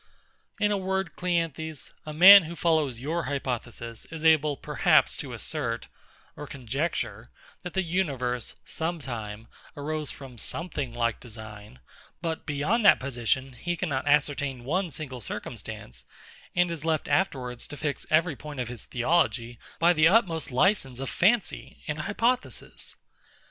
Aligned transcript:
In 0.59 0.71
a 0.71 0.77
word, 0.79 1.15
CLEANTHES, 1.15 1.93
a 2.07 2.11
man 2.11 2.45
who 2.45 2.55
follows 2.55 2.99
your 2.99 3.25
hypothesis 3.25 4.05
is 4.05 4.25
able 4.25 4.57
perhaps 4.57 5.15
to 5.17 5.31
assert, 5.31 5.89
or 6.35 6.47
conjecture, 6.47 7.29
that 7.61 7.75
the 7.75 7.83
universe, 7.83 8.55
sometime, 8.65 9.47
arose 9.77 10.09
from 10.09 10.39
something 10.39 10.91
like 10.91 11.19
design: 11.19 11.81
but 12.19 12.47
beyond 12.47 12.83
that 12.83 12.99
position 12.99 13.53
he 13.53 13.77
cannot 13.77 14.07
ascertain 14.07 14.63
one 14.63 14.89
single 14.89 15.21
circumstance; 15.21 16.03
and 16.55 16.71
is 16.71 16.83
left 16.83 17.07
afterwards 17.07 17.67
to 17.67 17.77
fix 17.77 18.07
every 18.09 18.35
point 18.35 18.59
of 18.59 18.69
his 18.69 18.85
theology 18.85 19.59
by 19.77 19.93
the 19.93 20.07
utmost 20.07 20.51
license 20.51 20.99
of 20.99 21.11
fancy 21.11 21.77
and 21.87 21.99
hypothesis. 21.99 22.95